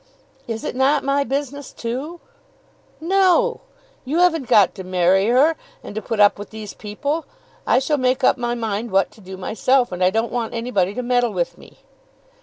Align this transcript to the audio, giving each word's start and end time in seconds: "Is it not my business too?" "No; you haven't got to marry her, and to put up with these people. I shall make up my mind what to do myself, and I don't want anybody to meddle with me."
"Is 0.47 0.63
it 0.63 0.75
not 0.75 1.03
my 1.03 1.23
business 1.23 1.71
too?" 1.71 2.19
"No; 2.99 3.61
you 4.03 4.17
haven't 4.17 4.47
got 4.47 4.73
to 4.73 4.83
marry 4.83 5.27
her, 5.27 5.55
and 5.83 5.93
to 5.93 6.01
put 6.01 6.19
up 6.19 6.39
with 6.39 6.49
these 6.49 6.73
people. 6.73 7.25
I 7.67 7.77
shall 7.77 7.97
make 7.99 8.23
up 8.23 8.35
my 8.39 8.55
mind 8.55 8.89
what 8.89 9.11
to 9.11 9.21
do 9.21 9.37
myself, 9.37 9.91
and 9.91 10.03
I 10.03 10.09
don't 10.09 10.31
want 10.31 10.55
anybody 10.55 10.95
to 10.95 11.03
meddle 11.03 11.33
with 11.33 11.55
me." 11.55 11.81